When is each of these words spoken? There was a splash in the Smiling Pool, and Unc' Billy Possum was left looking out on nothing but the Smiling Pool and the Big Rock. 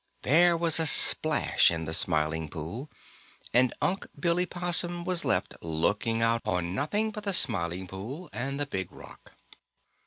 There 0.23 0.57
was 0.57 0.79
a 0.79 0.87
splash 0.87 1.69
in 1.69 1.85
the 1.85 1.93
Smiling 1.93 2.49
Pool, 2.49 2.89
and 3.53 3.71
Unc' 3.83 4.07
Billy 4.19 4.47
Possum 4.47 5.05
was 5.05 5.23
left 5.23 5.53
looking 5.61 6.23
out 6.23 6.41
on 6.47 6.73
nothing 6.73 7.11
but 7.11 7.23
the 7.25 7.33
Smiling 7.35 7.85
Pool 7.85 8.27
and 8.33 8.59
the 8.59 8.65
Big 8.65 8.91
Rock. 8.91 9.33